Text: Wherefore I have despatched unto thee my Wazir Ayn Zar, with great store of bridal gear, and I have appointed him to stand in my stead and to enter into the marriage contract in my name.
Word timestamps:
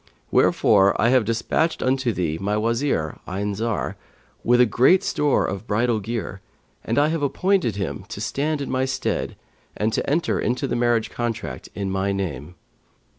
Wherefore 0.31 0.99
I 0.99 1.09
have 1.09 1.25
despatched 1.25 1.83
unto 1.83 2.11
thee 2.11 2.39
my 2.41 2.57
Wazir 2.57 3.19
Ayn 3.27 3.53
Zar, 3.53 3.97
with 4.43 4.71
great 4.71 5.03
store 5.03 5.45
of 5.45 5.67
bridal 5.67 5.99
gear, 5.99 6.41
and 6.83 6.97
I 6.97 7.09
have 7.09 7.21
appointed 7.21 7.75
him 7.75 8.05
to 8.09 8.19
stand 8.19 8.61
in 8.61 8.71
my 8.71 8.85
stead 8.85 9.35
and 9.77 9.93
to 9.93 10.09
enter 10.09 10.39
into 10.39 10.65
the 10.65 10.75
marriage 10.75 11.11
contract 11.11 11.69
in 11.75 11.91
my 11.91 12.11
name. 12.11 12.55